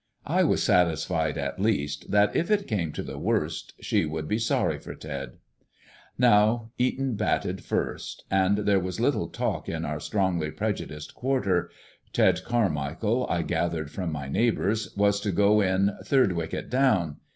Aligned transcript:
I 0.25 0.43
was 0.43 0.63
satisfied, 0.63 1.37
at 1.37 1.61
least, 1.61 2.09
that 2.09 2.35
if 2.35 2.49
it 2.49 2.65
came 2.67 2.91
to 2.93 3.03
the 3.03 3.19
worst 3.19 3.75
she 3.81 4.03
would 4.03 4.27
be 4.27 4.39
sorry 4.39 4.79
for 4.79 4.95
Ted. 4.95 5.37
Now, 6.17 6.71
Eton 6.79 7.13
batted 7.13 7.63
first, 7.63 8.23
and 8.31 8.57
there 8.57 8.79
was 8.79 8.99
little 8.99 9.27
talk 9.27 9.69
in 9.69 9.85
our 9.85 9.99
strongly 9.99 10.49
prejudiced 10.49 11.13
quarter. 11.13 11.69
Ted 12.13 12.43
Carmichael, 12.43 13.27
I 13.29 13.43
gathered 13.43 13.91
from 13.91 14.11
my 14.11 14.27
neighbours, 14.27 14.91
was 14.97 15.19
to 15.19 15.31
go 15.31 15.61
in 15.61 15.91
"third 16.03 16.31
wicket 16.33 16.71
down." 16.71 17.17